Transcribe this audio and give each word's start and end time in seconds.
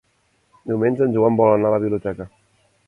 Diumenge 0.71 1.05
en 1.07 1.13
Joan 1.19 1.39
vol 1.43 1.55
anar 1.59 1.71
a 1.73 1.77
la 1.77 1.85
biblioteca. 1.87 2.31